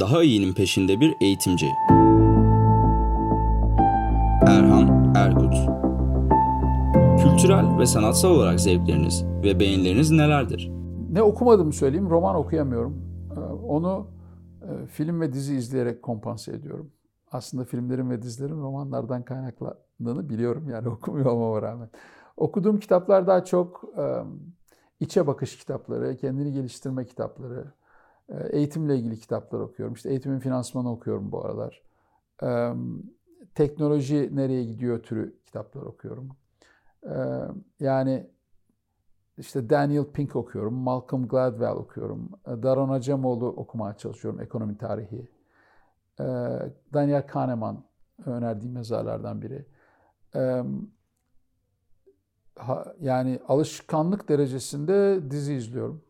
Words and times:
daha 0.00 0.22
iyinin 0.22 0.54
peşinde 0.54 1.00
bir 1.00 1.14
eğitimci. 1.20 1.66
Erhan 4.46 5.14
Erkut 5.14 5.54
Kültürel 7.22 7.78
ve 7.78 7.86
sanatsal 7.86 8.30
olarak 8.30 8.60
zevkleriniz 8.60 9.24
ve 9.24 9.60
beğenileriniz 9.60 10.10
nelerdir? 10.10 10.70
Ne 11.10 11.22
okumadım 11.22 11.72
söyleyeyim, 11.72 12.10
roman 12.10 12.36
okuyamıyorum. 12.36 13.02
Ee, 13.36 13.40
onu 13.52 14.06
e, 14.62 14.86
film 14.86 15.20
ve 15.20 15.32
dizi 15.32 15.54
izleyerek 15.54 16.02
kompanse 16.02 16.52
ediyorum. 16.52 16.90
Aslında 17.32 17.64
filmlerin 17.64 18.10
ve 18.10 18.22
dizilerin 18.22 18.60
romanlardan 18.62 19.22
kaynaklandığını 19.22 20.28
biliyorum 20.28 20.68
yani 20.68 20.88
okumuyor 20.98 21.26
olmama 21.26 21.62
rağmen. 21.62 21.90
Okuduğum 22.36 22.80
kitaplar 22.80 23.26
daha 23.26 23.44
çok 23.44 23.84
içe 25.00 25.26
bakış 25.26 25.58
kitapları, 25.58 26.16
kendini 26.16 26.52
geliştirme 26.52 27.04
kitapları, 27.04 27.72
eğitimle 28.50 28.96
ilgili 28.96 29.20
kitaplar 29.20 29.60
okuyorum. 29.60 29.94
İşte 29.94 30.10
eğitimin 30.10 30.38
finansmanı 30.38 30.92
okuyorum 30.92 31.32
bu 31.32 31.44
aralar. 31.44 31.82
Teknoloji 33.54 34.36
nereye 34.36 34.64
gidiyor 34.64 35.02
türü 35.02 35.38
kitaplar 35.44 35.82
okuyorum. 35.82 36.28
Yani 37.80 38.30
işte 39.38 39.70
Daniel 39.70 40.04
Pink 40.04 40.36
okuyorum, 40.36 40.74
Malcolm 40.74 41.28
Gladwell 41.28 41.76
okuyorum, 41.76 42.30
Daron 42.46 42.88
Acemoğlu 42.88 43.46
okumaya 43.46 43.96
çalışıyorum, 43.96 44.40
ekonomi 44.40 44.78
tarihi. 44.78 45.28
Daniel 46.94 47.26
Kahneman 47.26 47.84
önerdiğim 48.26 48.76
yazarlardan 48.76 49.42
biri. 49.42 49.66
Yani 53.00 53.40
alışkanlık 53.48 54.28
derecesinde 54.28 55.20
dizi 55.30 55.54
izliyorum. 55.54 56.02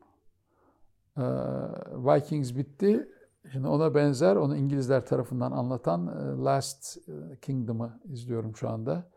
Vikings 1.16 2.56
bitti. 2.56 3.08
Şimdi 3.52 3.68
ona 3.68 3.94
benzer, 3.94 4.36
onu 4.36 4.56
İngilizler 4.56 5.06
tarafından 5.06 5.52
anlatan 5.52 6.06
Last 6.44 6.98
Kingdom'ı 7.42 8.00
izliyorum 8.04 8.56
şu 8.56 8.68
anda. 8.68 9.10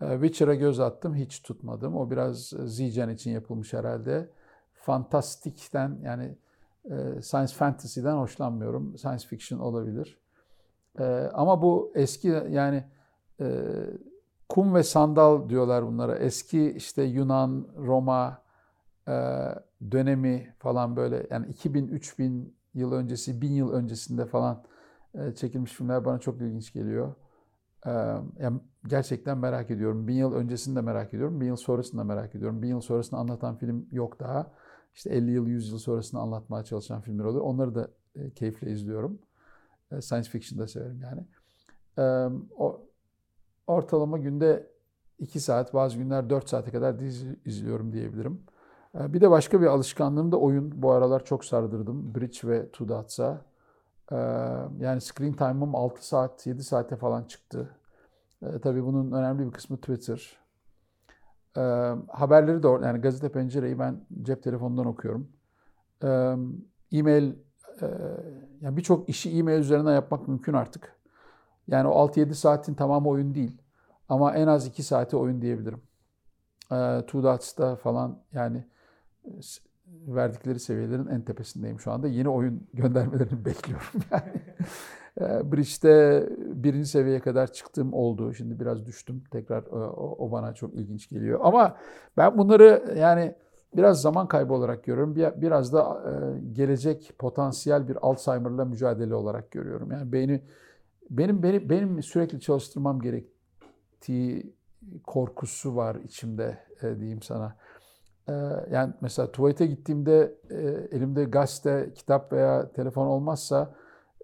Ee, 0.00 0.12
Witcher'a 0.12 0.54
göz 0.54 0.80
attım, 0.80 1.14
hiç 1.14 1.42
tutmadım. 1.42 1.96
O 1.96 2.10
biraz 2.10 2.52
e, 2.52 2.66
Zigen 2.66 3.08
için 3.08 3.30
yapılmış 3.30 3.72
herhalde. 3.72 4.30
Fantastikten 4.72 5.98
yani 6.02 6.38
e, 6.84 7.22
science 7.22 7.54
fantasy'den 7.54 8.16
hoşlanmıyorum. 8.16 8.98
Science 8.98 9.26
fiction 9.26 9.58
olabilir. 9.58 10.18
E, 10.98 11.04
ama 11.34 11.62
bu 11.62 11.92
eski 11.94 12.28
yani 12.50 12.84
kum 14.48 14.74
ve 14.74 14.82
sandal 14.82 15.48
diyorlar 15.48 15.86
bunlara. 15.86 16.16
Eski 16.18 16.70
işte 16.70 17.02
Yunan, 17.02 17.68
Roma 17.76 18.42
dönemi 19.90 20.54
falan 20.58 20.96
böyle 20.96 21.26
yani 21.30 21.46
2000-3000 21.46 22.52
yıl 22.74 22.92
öncesi, 22.92 23.42
1000 23.42 23.52
yıl 23.52 23.72
öncesinde 23.72 24.26
falan 24.26 24.64
çekilmiş 25.36 25.72
filmler 25.72 26.04
bana 26.04 26.18
çok 26.18 26.40
ilginç 26.40 26.72
geliyor. 26.72 27.14
Yani 28.38 28.60
gerçekten 28.86 29.38
merak 29.38 29.70
ediyorum. 29.70 30.08
Bin 30.08 30.14
yıl 30.14 30.32
öncesini 30.32 30.76
de 30.76 30.80
merak 30.80 31.14
ediyorum. 31.14 31.40
Bin 31.40 31.46
yıl 31.46 31.56
sonrasını 31.56 32.00
da 32.00 32.04
merak 32.04 32.34
ediyorum. 32.34 32.62
Bin 32.62 32.68
yıl 32.68 32.80
sonrasını 32.80 33.18
anlatan 33.18 33.56
film 33.56 33.86
yok 33.92 34.20
daha. 34.20 34.52
İşte 34.94 35.10
50 35.10 35.30
yıl, 35.30 35.46
100 35.46 35.70
yıl 35.70 35.78
sonrasını 35.78 36.20
anlatmaya 36.20 36.64
çalışan 36.64 37.00
filmler 37.00 37.24
oluyor. 37.24 37.44
Onları 37.44 37.74
da 37.74 37.90
e, 38.14 38.30
keyifle 38.30 38.70
izliyorum. 38.70 39.18
E, 39.92 40.00
science 40.00 40.30
fiction 40.30 40.58
da 40.58 40.66
severim 40.68 41.02
yani. 41.02 41.24
Ortalama 43.66 44.18
günde 44.18 44.70
2 45.18 45.40
saat, 45.40 45.74
bazı 45.74 45.98
günler 45.98 46.30
4 46.30 46.48
saate 46.48 46.70
kadar 46.70 47.00
dizi 47.00 47.36
izliyorum 47.44 47.92
diyebilirim. 47.92 48.42
E, 48.94 49.12
bir 49.12 49.20
de 49.20 49.30
başka 49.30 49.60
bir 49.60 49.66
alışkanlığım 49.66 50.32
da 50.32 50.36
oyun. 50.36 50.82
Bu 50.82 50.92
aralar 50.92 51.24
çok 51.24 51.44
sardırdım. 51.44 52.14
Bridge 52.14 52.48
ve 52.48 52.66
Two 52.68 52.88
Dots'a. 52.88 53.44
Yani 54.78 55.00
screen 55.00 55.32
time'ım 55.32 55.74
6 55.74 56.06
saat, 56.06 56.46
7 56.46 56.64
saate 56.64 56.96
falan 56.96 57.24
çıktı. 57.24 57.70
E, 58.42 58.58
tabii 58.58 58.84
bunun 58.84 59.12
önemli 59.12 59.46
bir 59.46 59.52
kısmı 59.52 59.76
Twitter. 59.76 60.38
Haberleri 62.08 62.62
de 62.62 62.68
yani 62.68 63.00
gazete 63.00 63.28
pencereyi 63.28 63.78
ben 63.78 64.00
cep 64.22 64.42
telefonundan 64.42 64.86
okuyorum. 64.86 65.28
E-mail 66.92 67.32
e, 67.82 67.86
yani 68.60 68.76
birçok 68.76 69.08
işi 69.08 69.38
e-mail 69.38 69.60
üzerinden 69.60 69.94
yapmak 69.94 70.28
mümkün 70.28 70.52
artık. 70.52 70.96
Yani 71.66 71.88
o 71.88 72.06
6-7 72.06 72.34
saatin 72.34 72.74
tamamı 72.74 73.08
oyun 73.08 73.34
değil. 73.34 73.62
Ama 74.08 74.34
en 74.34 74.46
az 74.46 74.66
2 74.66 74.82
saati 74.82 75.16
oyun 75.16 75.42
diyebilirim. 75.42 75.82
Two 77.06 77.22
Dots'ta 77.22 77.76
falan 77.76 78.18
yani 78.32 78.64
verdikleri 80.06 80.60
seviyelerin 80.60 81.06
en 81.06 81.22
tepesindeyim 81.22 81.80
şu 81.80 81.92
anda. 81.92 82.08
Yeni 82.08 82.28
oyun 82.28 82.68
göndermelerini 82.74 83.44
bekliyorum 83.44 84.00
yani. 84.10 84.32
Ee, 85.20 85.52
Bridge'de 85.52 86.28
birinci 86.38 86.88
seviyeye 86.88 87.20
kadar 87.20 87.52
çıktığım 87.52 87.92
oldu. 87.92 88.34
Şimdi 88.34 88.60
biraz 88.60 88.86
düştüm. 88.86 89.24
Tekrar 89.30 89.62
e, 89.62 89.68
o, 89.70 90.26
o 90.26 90.32
bana 90.32 90.54
çok 90.54 90.74
ilginç 90.74 91.08
geliyor. 91.08 91.40
Ama 91.42 91.76
ben 92.16 92.38
bunları 92.38 92.94
yani 92.98 93.34
biraz 93.76 94.00
zaman 94.00 94.28
kaybı 94.28 94.52
olarak 94.52 94.84
görüyorum. 94.84 95.16
Biraz 95.16 95.72
da 95.72 96.02
e, 96.06 96.40
gelecek 96.52 97.12
potansiyel 97.18 97.88
bir 97.88 97.96
Alzheimer'la 98.00 98.64
mücadele 98.64 99.14
olarak 99.14 99.50
görüyorum. 99.50 99.92
Yani 99.92 100.12
beyni 100.12 100.42
benim 101.10 101.42
benim 101.42 101.70
benim 101.70 102.02
sürekli 102.02 102.40
çalıştırmam 102.40 103.00
gerektiği 103.00 104.52
korkusu 105.06 105.76
var 105.76 105.96
içimde 106.04 106.58
e, 106.82 107.00
diyeyim 107.00 107.22
sana. 107.22 107.56
Yani 108.70 108.94
mesela 109.00 109.32
tuvalete 109.32 109.66
gittiğimde 109.66 110.34
elimde 110.92 111.24
gazete, 111.24 111.92
kitap 111.94 112.32
veya 112.32 112.72
telefon 112.72 113.06
olmazsa 113.06 113.74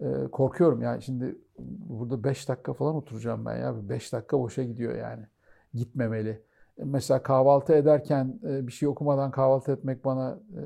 e, 0.00 0.26
korkuyorum 0.32 0.82
yani 0.82 1.02
şimdi 1.02 1.38
burada 1.58 2.24
5 2.24 2.48
dakika 2.48 2.72
falan 2.72 2.94
oturacağım 2.94 3.46
ben 3.46 3.56
ya. 3.56 3.88
5 3.88 4.12
dakika 4.12 4.38
boşa 4.38 4.62
gidiyor 4.62 4.94
yani. 4.94 5.26
Gitmemeli. 5.74 6.42
E, 6.78 6.84
mesela 6.84 7.22
kahvaltı 7.22 7.72
ederken 7.72 8.40
e, 8.44 8.66
bir 8.66 8.72
şey 8.72 8.88
okumadan 8.88 9.30
kahvaltı 9.30 9.72
etmek 9.72 10.04
bana 10.04 10.38
e, 10.56 10.60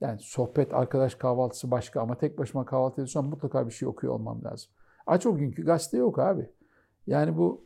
yani 0.00 0.18
sohbet, 0.20 0.74
arkadaş 0.74 1.14
kahvaltısı 1.14 1.70
başka 1.70 2.00
ama 2.00 2.18
tek 2.18 2.38
başıma 2.38 2.64
kahvaltı 2.64 2.94
ediyorsam 2.94 3.26
mutlaka 3.26 3.66
bir 3.66 3.72
şey 3.72 3.88
okuyor 3.88 4.12
olmam 4.14 4.44
lazım. 4.44 4.70
Aç 5.06 5.26
o 5.26 5.36
günkü 5.36 5.64
gazete 5.64 5.96
yok 5.96 6.18
abi. 6.18 6.50
Yani 7.06 7.36
bu 7.36 7.65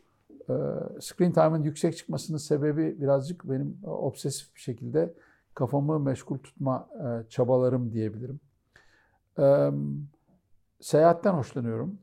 screen 0.99 1.31
time'ın 1.31 1.63
yüksek 1.63 1.97
çıkmasının 1.97 2.37
sebebi 2.37 3.01
birazcık 3.01 3.49
benim 3.49 3.77
obsesif 3.83 4.55
bir 4.55 4.59
şekilde 4.59 5.13
kafamı 5.53 5.99
meşgul 5.99 6.37
tutma 6.37 6.89
e, 7.03 7.29
çabalarım 7.29 7.93
diyebilirim. 7.93 8.39
Evet 9.37 9.73
seyahatten 10.81 11.33
hoşlanıyorum. 11.33 11.99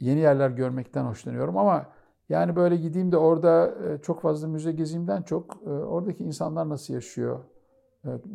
Yeni 0.00 0.20
yerler 0.20 0.50
görmekten 0.50 1.04
hoşlanıyorum 1.04 1.56
ama 1.58 1.86
yani 2.28 2.56
böyle 2.56 2.76
gideyim 2.76 3.12
de 3.12 3.16
orada 3.16 3.74
e, 3.84 3.98
çok 4.02 4.20
fazla 4.20 4.48
müze 4.48 4.72
gezeyimden 4.72 5.22
çok 5.22 5.56
e, 5.66 5.70
oradaki 5.70 6.24
insanlar 6.24 6.68
nasıl 6.68 6.94
yaşıyor? 6.94 7.40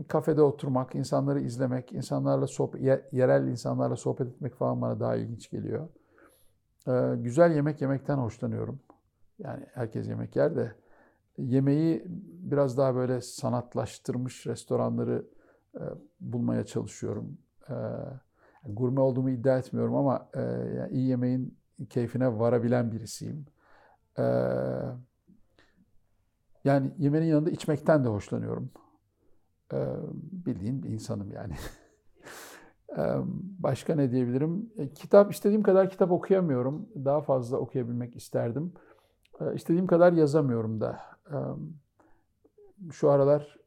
Kafede 0.08 0.42
oturmak, 0.42 0.96
insanları 0.96 1.40
izlemek, 1.40 1.94
insanlarla 1.94 2.48
sohbet, 2.48 3.14
yerel 3.14 3.48
insanlarla 3.48 3.96
sohbet 3.96 4.28
etmek 4.28 4.56
falan 4.56 4.82
bana 4.82 5.00
daha 5.00 5.16
ilginç 5.16 5.50
geliyor. 5.50 5.88
E, 6.88 7.16
güzel 7.18 7.56
yemek 7.56 7.82
yemekten 7.82 8.18
hoşlanıyorum. 8.18 8.80
Yani 9.40 9.66
herkes 9.74 10.08
yemek 10.08 10.36
yer 10.36 10.56
de 10.56 10.76
yemeği 11.38 12.04
biraz 12.52 12.78
daha 12.78 12.96
böyle 12.96 13.22
sanatlaştırmış 13.22 14.48
restoranları 14.48 15.26
bulmaya 16.20 16.66
çalışıyorum 16.66 17.38
gurme 18.66 19.02
olduğumu 19.02 19.30
iddia 19.30 19.58
etmiyorum 19.58 19.96
ama 19.96 20.30
e, 20.34 20.42
yani 20.78 20.92
iyi 20.92 21.08
yemeğin 21.08 21.58
keyfine 21.90 22.40
varabilen 22.40 22.92
birisiyim. 22.92 23.46
E, 24.20 24.24
yani 26.64 26.92
yemeğin 26.98 27.26
yanında 27.26 27.50
içmekten 27.50 28.04
de 28.04 28.08
hoşlanıyorum. 28.08 28.72
E, 29.74 29.78
bildiğin 30.32 30.84
bir 30.84 30.90
insanım 30.90 31.32
yani. 31.32 31.54
başka 33.60 33.96
ne 33.96 34.12
diyebilirim? 34.12 34.70
E, 34.78 34.90
kitap, 34.94 35.34
istediğim 35.34 35.64
kadar 35.64 35.90
kitap 35.90 36.12
okuyamıyorum. 36.12 36.90
Daha 37.06 37.22
fazla 37.22 37.58
okuyabilmek 37.58 38.16
isterdim. 38.16 38.74
İstediğim 39.54 39.88
kadar 39.88 40.14
yazamıyorum 40.14 40.82
da. 40.82 41.00
Şu 42.92 43.10
aralar 43.10 43.60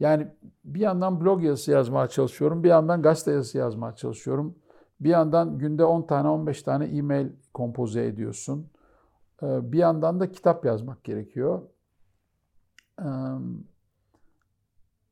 yani 0.00 0.28
bir 0.64 0.80
yandan 0.80 1.20
blog 1.20 1.44
yazısı 1.44 1.70
yazmaya 1.70 2.08
çalışıyorum, 2.08 2.64
bir 2.64 2.68
yandan 2.68 3.02
gazete 3.02 3.32
yazısı 3.32 3.58
yazmaya 3.58 3.96
çalışıyorum. 3.96 4.54
Bir 5.00 5.08
yandan 5.08 5.58
günde 5.58 5.84
10 5.84 6.02
tane 6.02 6.28
15 6.28 6.62
tane 6.62 6.84
e-mail 6.84 7.28
kompoze 7.54 8.06
ediyorsun. 8.06 8.70
Bir 9.42 9.78
yandan 9.78 10.20
da 10.20 10.32
kitap 10.32 10.64
yazmak 10.64 11.04
gerekiyor. 11.04 11.62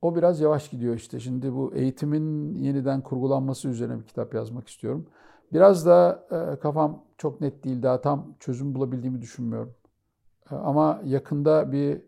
O 0.02 0.16
biraz 0.16 0.40
yavaş 0.40 0.70
gidiyor 0.70 0.94
işte. 0.94 1.20
Şimdi 1.20 1.54
bu 1.54 1.74
eğitimin 1.74 2.54
yeniden 2.54 3.00
kurgulanması 3.00 3.68
üzerine 3.68 3.98
bir 3.98 4.06
kitap 4.06 4.34
yazmak 4.34 4.68
istiyorum. 4.68 5.06
Biraz 5.52 5.86
da 5.86 6.26
e, 6.30 6.58
kafam 6.58 7.04
çok 7.18 7.40
net 7.40 7.64
değil. 7.64 7.82
Daha 7.82 8.00
tam 8.00 8.34
çözüm 8.40 8.74
bulabildiğimi 8.74 9.22
düşünmüyorum. 9.22 9.74
Ee, 10.50 10.54
ama 10.54 11.00
yakında 11.04 11.72
bir 11.72 12.02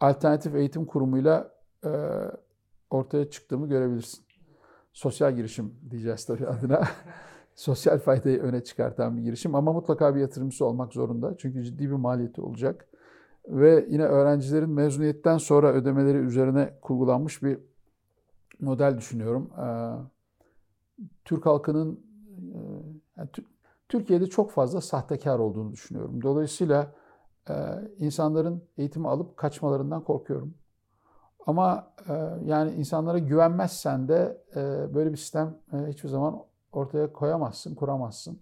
alternatif 0.00 0.54
eğitim 0.54 0.86
kurumuyla 0.86 1.52
e, 1.84 1.90
ortaya 2.90 3.30
çıktığımı 3.30 3.68
görebilirsin. 3.68 4.24
sosyal 4.92 5.36
girişim 5.36 5.74
diyeceğiz 5.90 6.26
tabii 6.26 6.46
adına. 6.46 6.88
sosyal 7.54 7.98
faydayı 7.98 8.40
öne 8.40 8.64
çıkartan 8.64 9.16
bir 9.16 9.22
girişim 9.22 9.54
ama 9.54 9.72
mutlaka 9.72 10.14
bir 10.14 10.20
yatırımcısı 10.20 10.64
olmak 10.64 10.92
zorunda. 10.92 11.36
Çünkü 11.38 11.64
ciddi 11.64 11.90
bir 11.90 11.94
maliyeti 11.94 12.40
olacak. 12.40 12.87
Ve 13.48 13.86
yine 13.88 14.04
öğrencilerin 14.04 14.70
mezuniyetten 14.70 15.38
sonra 15.38 15.72
ödemeleri 15.72 16.18
üzerine 16.18 16.74
kurgulanmış 16.82 17.42
bir 17.42 17.58
model 18.60 18.98
düşünüyorum. 18.98 19.50
Ee, 19.58 19.94
Türk 21.24 21.46
halkının 21.46 22.00
e, 23.18 23.22
Türkiye'de 23.88 24.26
çok 24.26 24.50
fazla 24.50 24.80
sahtekar 24.80 25.38
olduğunu 25.38 25.72
düşünüyorum. 25.72 26.22
Dolayısıyla 26.22 26.92
e, 27.50 27.54
insanların 27.98 28.62
eğitimi 28.78 29.08
alıp 29.08 29.36
kaçmalarından 29.36 30.04
korkuyorum. 30.04 30.54
Ama 31.46 31.92
e, 32.08 32.12
yani 32.44 32.72
insanlara 32.72 33.18
güvenmezsen 33.18 34.08
de 34.08 34.42
böyle 34.94 35.12
bir 35.12 35.16
sistem 35.16 35.56
hiçbir 35.88 36.08
zaman 36.08 36.42
ortaya 36.72 37.12
koyamazsın, 37.12 37.74
kuramazsın. 37.74 38.40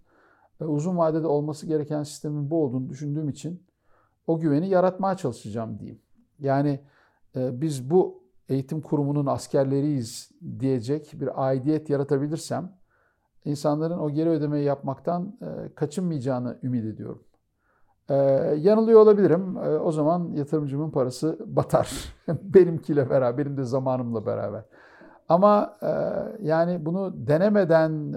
Uzun 0.59 0.97
vadede 0.97 1.27
olması 1.27 1.65
gereken 1.65 2.03
sistemin 2.03 2.49
bu 2.49 2.63
olduğunu 2.63 2.89
düşündüğüm 2.89 3.29
için 3.29 3.66
o 4.27 4.39
güveni 4.39 4.69
yaratmaya 4.69 5.17
çalışacağım 5.17 5.79
diyeyim. 5.79 6.01
Yani 6.39 6.79
biz 7.35 7.89
bu 7.89 8.23
eğitim 8.49 8.81
kurumunun 8.81 9.25
askerleriyiz 9.25 10.31
diyecek 10.59 11.13
bir 11.13 11.47
aidiyet 11.47 11.89
yaratabilirsem 11.89 12.77
insanların 13.45 13.97
o 13.97 14.09
geri 14.09 14.29
ödemeyi 14.29 14.65
yapmaktan 14.65 15.37
e, 15.41 15.73
kaçınmayacağını 15.73 16.57
ümit 16.63 16.85
ediyorum. 16.85 17.23
E, 18.09 18.15
yanılıyor 18.57 18.99
olabilirim. 18.99 19.57
E, 19.57 19.69
o 19.69 19.91
zaman 19.91 20.31
yatırımcımın 20.33 20.91
parası 20.91 21.37
batar. 21.45 22.15
Benimkiyle 22.27 23.09
beraber, 23.09 23.37
benim 23.37 23.57
de 23.57 23.63
zamanımla 23.63 24.25
beraber. 24.25 24.63
Ama 25.29 25.77
yani 26.41 26.85
bunu 26.85 27.27
denemeden 27.27 28.11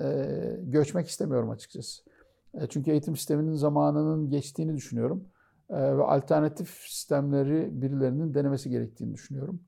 göçmek 0.70 1.08
istemiyorum 1.08 1.50
açıkçası. 1.50 2.02
Çünkü 2.68 2.90
eğitim 2.90 3.16
sisteminin 3.16 3.54
zamanının 3.54 4.30
geçtiğini 4.30 4.76
düşünüyorum. 4.76 5.24
Ve 5.70 6.02
alternatif 6.02 6.68
sistemleri 6.68 7.82
birilerinin 7.82 8.34
denemesi 8.34 8.70
gerektiğini 8.70 9.14
düşünüyorum. 9.14 9.60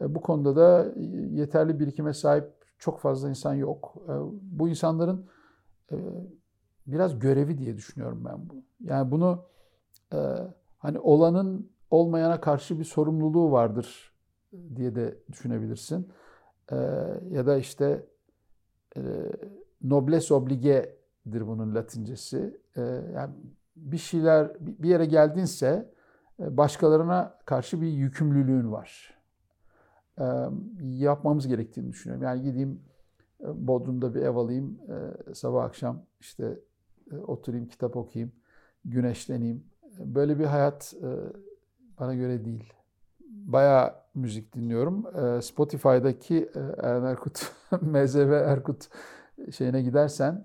Bu 0.00 0.20
konuda 0.20 0.56
da 0.56 0.92
yeterli 1.30 1.80
birikime 1.80 2.14
sahip 2.14 2.44
çok 2.78 3.00
fazla 3.00 3.28
insan 3.28 3.54
yok. 3.54 3.94
E, 4.08 4.12
bu 4.42 4.68
insanların 4.68 5.26
e, 5.92 5.96
biraz 6.86 7.18
görevi 7.18 7.58
diye 7.58 7.76
düşünüyorum 7.76 8.24
ben 8.24 8.50
bu. 8.50 8.64
Yani 8.80 9.10
bunu 9.10 9.44
e, 10.12 10.18
hani 10.78 10.98
olanın 10.98 11.70
olmayana 11.90 12.40
karşı 12.40 12.78
bir 12.78 12.84
sorumluluğu 12.84 13.52
vardır 13.52 14.12
diye 14.76 14.94
de 14.94 15.18
düşünebilirsin. 15.32 16.08
Ya 17.30 17.46
da 17.46 17.56
işte 17.56 18.06
nobles 19.82 20.32
oblige'dir 20.32 21.46
bunun 21.46 21.74
latincesi. 21.74 22.60
Yani 23.14 23.34
bir 23.76 23.98
şeyler 23.98 24.56
bir 24.60 24.88
yere 24.88 25.04
geldinse 25.04 25.90
başkalarına 26.38 27.38
karşı 27.44 27.80
bir 27.80 27.88
yükümlülüğün 27.88 28.72
var 28.72 29.14
yapmamız 30.80 31.48
gerektiğini 31.48 31.88
düşünüyorum. 31.88 32.24
Yani 32.24 32.42
gideyim 32.42 32.80
Bodrum'da 33.40 34.14
bir 34.14 34.22
ev 34.22 34.36
alayım, 34.36 34.78
sabah 35.34 35.64
akşam 35.64 36.02
işte 36.20 36.58
oturayım, 37.26 37.66
kitap 37.66 37.96
okuyayım, 37.96 38.32
güneşleneyim. 38.84 39.64
Böyle 39.98 40.38
bir 40.38 40.44
hayat 40.44 40.94
bana 42.00 42.14
göre 42.14 42.44
değil. 42.44 42.72
Bayağı 43.28 43.94
müzik 44.14 44.54
dinliyorum. 44.54 45.06
Spotify'daki 45.42 46.50
Erkut, 46.82 47.52
MZV 47.80 48.32
Erkut 48.32 48.88
şeyine 49.50 49.82
gidersen, 49.82 50.44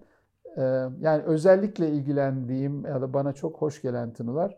yani 1.00 1.24
özellikle 1.24 1.90
ilgilendiğim 1.90 2.86
ya 2.86 3.01
da 3.01 3.13
bana 3.13 3.34
çok 3.34 3.62
hoş 3.62 3.81
gelen 3.81 4.13
tınılar 4.13 4.57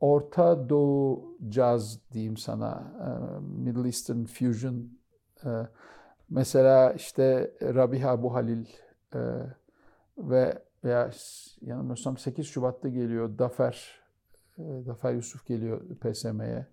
Orta 0.00 0.68
Doğu 0.68 1.36
caz 1.48 1.98
diyeyim 2.12 2.36
sana, 2.36 2.92
Middle 3.40 3.84
Eastern 3.84 4.24
Fusion. 4.24 4.88
Mesela 6.30 6.92
işte 6.92 7.52
Rabiha 7.62 8.22
Buhalil 8.22 8.66
ve 10.18 10.62
veya 10.84 11.10
yanılmıyorsam 11.60 12.16
8 12.16 12.46
Şubat'ta 12.46 12.88
geliyor 12.88 13.38
Dafer, 13.38 14.00
Dafer 14.58 15.12
Yusuf 15.12 15.46
geliyor 15.46 15.80
PSM'ye. 16.00 16.66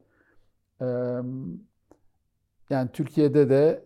Yani 2.69 2.89
Türkiye'de 2.93 3.49
de 3.49 3.83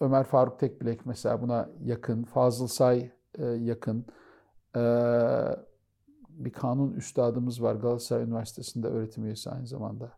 Ömer 0.00 0.24
Faruk 0.24 0.58
Tekbilek 0.58 1.06
mesela 1.06 1.42
buna 1.42 1.68
yakın, 1.84 2.24
Fazıl 2.24 2.66
Say 2.66 3.10
yakın 3.58 4.06
bir 6.36 6.52
kanun 6.52 6.92
üstadımız 6.92 7.62
var 7.62 7.74
Galatasaray 7.74 8.24
Üniversitesi'nde 8.24 8.88
öğretim 8.88 9.24
üyesi 9.24 9.50
aynı 9.50 9.66
zamanda. 9.66 10.12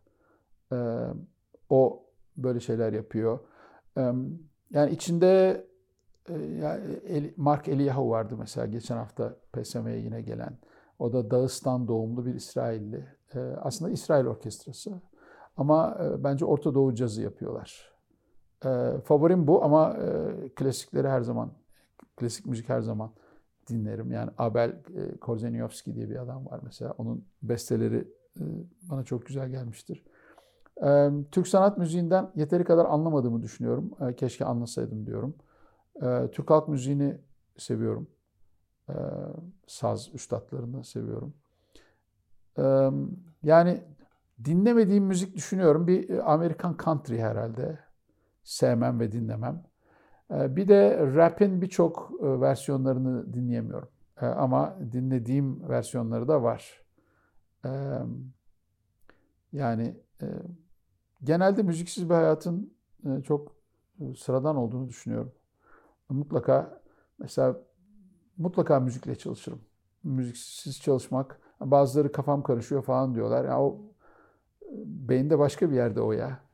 Ee, 0.73 1.05
o 1.69 2.03
böyle 2.37 2.59
şeyler 2.59 2.93
yapıyor. 2.93 3.39
Ee, 3.97 4.13
yani 4.71 4.91
içinde 4.91 5.65
e, 6.29 7.33
Mark 7.37 7.67
Eliyahu 7.67 8.09
vardı 8.09 8.35
mesela 8.39 8.67
geçen 8.67 8.97
hafta 8.97 9.35
PSM'ye 9.53 9.97
yine 9.97 10.21
gelen. 10.21 10.57
O 10.99 11.13
da 11.13 11.31
Dağıstan 11.31 11.87
doğumlu 11.87 12.25
bir 12.25 12.35
İsrailli. 12.35 13.07
Ee, 13.35 13.39
aslında 13.39 13.91
İsrail 13.91 14.25
orkestrası. 14.25 15.01
Ama 15.57 15.97
e, 16.03 16.23
bence 16.23 16.45
Orta 16.45 16.73
Doğu 16.73 16.95
cazı 16.95 17.21
yapıyorlar. 17.21 17.91
Favorim 19.03 19.47
bu 19.47 19.63
ama 19.63 19.97
e, 19.97 20.49
klasikleri 20.49 21.07
her 21.09 21.21
zaman, 21.21 21.51
klasik 22.15 22.45
müzik 22.45 22.69
her 22.69 22.81
zaman 22.81 23.11
dinlerim. 23.69 24.11
Yani 24.11 24.31
Abel 24.37 24.69
e, 24.69 25.17
Korzeniowski 25.17 25.95
diye 25.95 26.09
bir 26.09 26.15
adam 26.15 26.45
var 26.45 26.59
mesela. 26.63 26.93
Onun 26.97 27.25
besteleri 27.43 28.07
e, 28.39 28.43
bana 28.81 29.03
çok 29.03 29.25
güzel 29.25 29.49
gelmiştir. 29.49 30.03
E, 30.83 31.09
Türk 31.31 31.47
sanat 31.47 31.77
müziğinden 31.77 32.31
yeteri 32.35 32.63
kadar 32.63 32.85
anlamadığımı 32.85 33.43
düşünüyorum. 33.43 33.91
Keşke 34.17 34.45
anlasaydım 34.45 35.05
diyorum. 35.05 35.35
Türk 36.31 36.49
halk 36.49 36.67
müziğini 36.67 37.17
seviyorum. 37.57 38.07
Saz 39.67 40.09
üstadlarını 40.13 40.83
seviyorum. 40.83 41.33
Yani 43.43 43.83
dinlemediğim 44.45 45.03
müzik 45.03 45.35
düşünüyorum. 45.35 45.87
Bir 45.87 46.33
Amerikan 46.33 46.77
country 46.83 47.17
herhalde. 47.17 47.88
Sevmem 48.49 48.99
ve 48.99 49.11
dinlemem. 49.11 49.63
Ee, 50.31 50.55
bir 50.55 50.67
de 50.67 50.97
rap'in 51.15 51.61
birçok 51.61 52.11
e, 52.21 52.41
versiyonlarını 52.41 53.33
dinleyemiyorum. 53.33 53.89
Ee, 54.21 54.25
ama 54.25 54.77
dinlediğim 54.91 55.69
versiyonları 55.69 56.27
da 56.27 56.43
var. 56.43 56.81
Ee, 57.65 57.69
yani 59.53 59.95
e, 60.21 60.27
genelde 61.23 61.63
müziksiz 61.63 62.09
bir 62.09 62.13
hayatın 62.13 62.73
e, 63.05 63.21
çok 63.23 63.55
sıradan 64.17 64.55
olduğunu 64.55 64.89
düşünüyorum. 64.89 65.31
Mutlaka 66.09 66.81
mesela 67.19 67.55
mutlaka 68.37 68.79
müzikle 68.79 69.15
çalışırım. 69.15 69.61
Müziksiz 70.03 70.81
çalışmak 70.81 71.39
bazıları 71.59 72.11
kafam 72.11 72.43
karışıyor 72.43 72.83
falan 72.83 73.15
diyorlar. 73.15 73.45
Ya 73.45 73.61
o 73.61 73.81
beyinde 74.85 75.39
başka 75.39 75.71
bir 75.71 75.75
yerde 75.75 76.01
o 76.01 76.11
ya. 76.11 76.48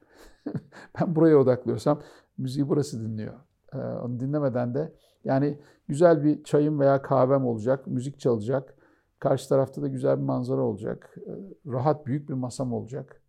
ben 1.02 1.16
buraya 1.16 1.38
odaklıyorsam 1.38 2.02
müziği 2.38 2.70
burası 2.70 3.02
dinliyor. 3.02 3.34
Ee, 3.74 3.78
onu 3.78 4.20
dinlemeden 4.20 4.74
de 4.74 4.94
yani 5.24 5.60
güzel 5.88 6.24
bir 6.24 6.44
çayım 6.44 6.80
veya 6.80 7.02
kahvem 7.02 7.46
olacak, 7.46 7.88
müzik 7.88 8.20
çalacak. 8.20 8.75
Karşı 9.20 9.50
tarafta 9.50 9.82
da 9.82 9.88
güzel 9.88 10.18
bir 10.18 10.24
manzara 10.24 10.62
olacak. 10.62 11.16
Ee, 11.28 11.32
rahat 11.72 12.06
büyük 12.06 12.30
bir 12.30 12.34
masam 12.34 12.74
olacak. 12.74 13.22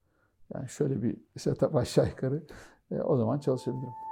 Yani 0.54 0.68
şöyle 0.68 1.02
bir 1.02 1.16
setup 1.36 1.76
aşağı 1.76 2.06
yukarı. 2.06 2.42
Ee, 2.90 3.00
o 3.00 3.16
zaman 3.16 3.38
çalışabilirim. 3.38 4.05